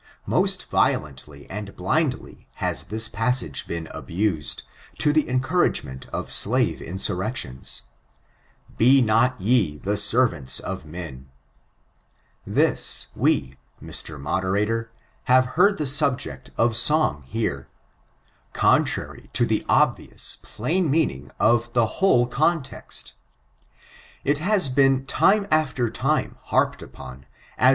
Most 0.25 0.67
violently 0.67 1.47
and 1.47 1.75
Uindly 1.75 2.47
has 2.55 2.85
this 2.85 3.07
passage 3.07 3.67
been 3.67 3.87
abused, 3.91 4.63
to 4.97 5.13
the 5.13 5.29
encouragement 5.29 6.07
of 6.07 6.31
slave 6.31 6.81
insurrections; 6.81 7.83
"be 8.79 8.99
not 8.99 9.39
ye 9.39 9.77
the 9.77 9.95
servants 9.97 10.59
of 10.59 10.85
men"— 10.85 11.29
this, 12.47 13.09
we, 13.15 13.57
Mr. 13.79 14.19
Moderator, 14.19 14.91
have 15.25 15.45
heard 15.53 15.77
the 15.77 15.85
subject 15.85 16.49
of 16.57 16.75
song 16.75 17.23
bore; 17.31 17.67
contrary 18.53 19.29
to 19.33 19.45
the 19.45 19.63
obvious, 19.69 20.39
plain 20.41 20.89
meaning 20.89 21.29
of 21.39 21.71
the 21.73 21.85
whole 22.01 22.25
context 22.25 23.13
It 24.23 24.39
has 24.39 24.67
been 24.67 25.05
time 25.05 25.47
after 25.51 25.91
time 25.91 26.39
harped 26.45 26.81
upon, 26.81 27.17
as 27.19 27.19
^^»^^^*^»^t^t0^f^0^f^*^^^ 27.19 27.19
ON 27.19 27.19
ABOLmONISM. 27.59 27.69